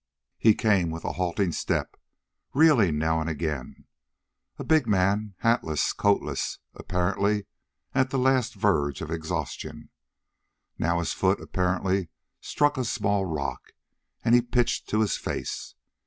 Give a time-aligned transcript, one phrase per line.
[0.39, 1.95] He came with a halting step,
[2.55, 3.85] reeling now and again,
[4.57, 7.45] a big man, hatless, coatless, apparently
[7.93, 9.91] at the last verge of exhaustion.
[10.79, 12.09] Now his foot apparently
[12.39, 13.73] struck a small rock,
[14.25, 15.75] and he pitched to his face.